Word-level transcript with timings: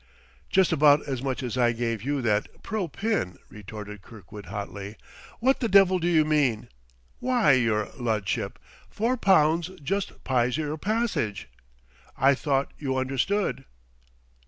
"Just 0.49 0.71
about 0.71 1.05
as 1.05 1.21
much 1.21 1.43
as 1.43 1.59
I 1.59 1.73
gave 1.73 2.01
you 2.01 2.23
that 2.23 2.63
pearl 2.63 2.87
pin," 2.87 3.37
retorted 3.49 4.01
Kirkwood 4.01 4.47
hotly. 4.47 4.95
"What 5.39 5.59
the 5.59 5.67
devil 5.69 5.99
do 5.99 6.07
you 6.07 6.25
mean" 6.25 6.69
"W'y, 7.23 7.63
yer 7.63 7.87
ludship, 7.99 8.57
four 8.89 9.15
pounds 9.15 9.67
jus 9.83 10.11
pyes 10.23 10.57
yer 10.57 10.75
passyge; 10.75 11.45
I 12.17 12.33
thought 12.33 12.71
you 12.79 12.97
understood." 12.97 13.65